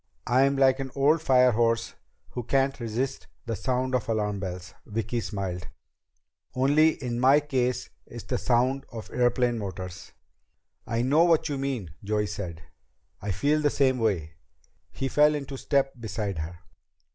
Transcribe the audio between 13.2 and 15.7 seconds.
"I feel the same way." He fell into